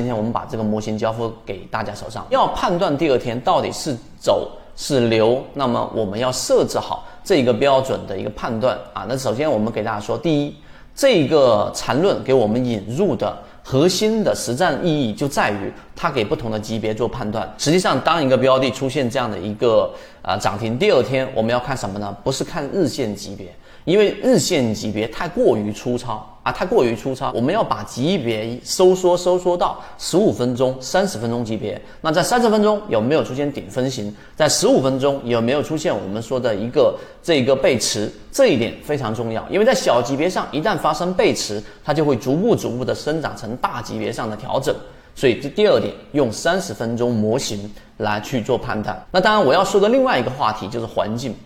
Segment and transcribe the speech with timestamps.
[0.00, 9.04] 今天我们把这个模型交付给大家手上，要判断第二天到底是走是留，那么我们要设置好这个标准的一个判断啊。
[9.06, 10.56] 那首先我们给大家说，第一，
[10.94, 17.46] 这个缠论给我们引入的核心的实战意义就在于它给不同的级别做判断。
[17.58, 19.92] 实际上，当一个标的出现这样的一个
[20.22, 22.16] 啊涨停，第二天我们要看什么呢？
[22.24, 23.54] 不是看日线级别。
[23.84, 31.78] 因为日线级别太过于粗糙啊，太过于粗糙，我们要把级别收缩收缩到十五分钟、三十分钟级别。
[32.00, 34.14] 那在三十分钟有没有出现顶分型？
[34.34, 38.10] 在十五分钟有没有出现我们说的一个这个背驰？
[38.32, 44.74] 这一点非常重要，因为在小级别上一旦发生背驰，它就会逐步逐步的生长成大级别上的调整。
[45.20, 48.98] 所以这第二点，用三十分钟模型来去做判断。
[49.10, 51.36] 那当然我要说的另外一个话题就是环境。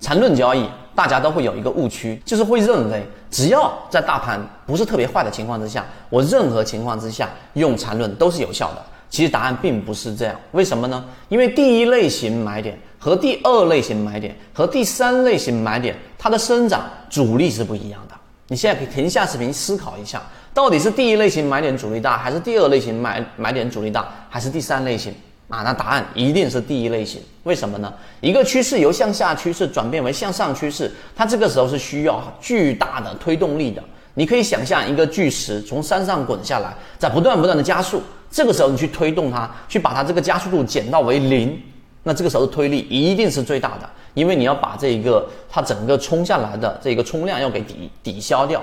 [0.00, 0.64] 缠论交易，
[0.94, 8.84] 大家都会有一个误区，就是会认为只要在大盘不是特别坏的情况之下，我任何情况之下用缠论都是有效的。
[9.10, 11.04] 其实答案并不是这样，为什么呢？
[11.28, 18.14] 因为第一类型买点和第二类型买点和第三类型买点，它的生长主力是不一样的。
[18.46, 20.22] 你现在可以停下视频思考一下，
[20.58, 25.14] 到底是第一类型买点主力大，还是第二类型买买点主力大，还是第三类型？
[25.48, 27.22] 啊，那答案一定是第一类型。
[27.44, 27.94] 为什么呢？
[28.20, 33.80] 一个趋势由向下趋势转变为向上趋势，它这个时候是需要巨大的推动力的。
[34.14, 41.56] 你可以想象一个巨石从山上滚下来，在不断不断的加速，这个时候你去推动它，去把它这个加速度减到为零，
[42.02, 48.60] 那这个时候的推力一定是最大的，因为你要把这一个它整个冲下来的这个冲量要给抵抵消掉。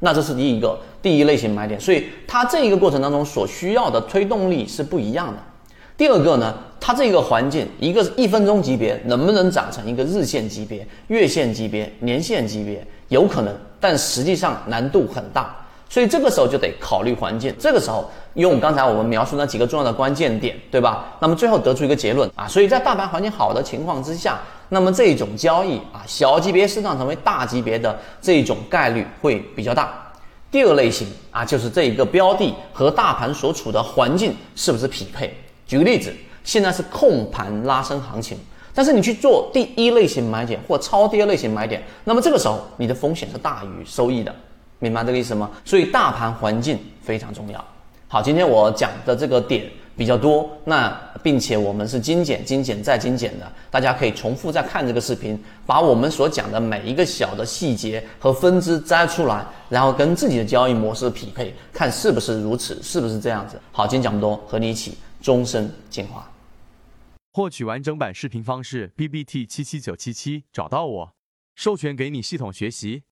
[0.00, 5.38] 那这是第一个第一类型买点，所以它这一个过程当中所需要的推动力是不一样的。
[5.96, 15.56] 第二个呢，它这个环境，一个一分钟级别能不能涨成一个日线级别、月线级别、年线级别，有可能，但实际上难度很大，
[15.88, 17.54] 所以这个时候就得考虑环境。
[17.58, 21.06] 这个时候用刚才我们描述那几个重要的关键点，对吧？
[21.20, 29.92] 那么最后得出一个结论啊，所以在大盘环境好的情况之下，那么这种交易啊，小级别市场成为大级别的这种概率会比较大。
[30.50, 35.34] 第二类型啊，就是这一个标的和大盘所处的环境是不是匹配？
[35.66, 36.10] 举个例子，
[36.44, 38.38] 现在是控盘拉升行情，
[38.74, 44.34] 但是你去做第一类型买点或超跌类型买点，那么这个时候你的风险是大于收益的，
[44.78, 45.50] 明白这个意思吗？
[45.64, 47.64] 所以大盘环境非常重要。
[48.06, 50.88] 好，今天我讲的这个点比较多，那
[51.22, 63.60] 并且我们是精简、精简再精简的，大家可以重复再看这个视频，把我们所讲的每一个小的细节和分支摘出来，然后跟自己的交易模式匹配，看是不是如此，是不是这样子。
[63.72, 64.96] 好，今天讲不多，和你一起。
[65.20, 66.30] 终身进化。
[67.32, 71.12] 获取完整版视频方式：B B T 七七九七七，找到我，
[71.56, 73.02] 授权给你系统学习。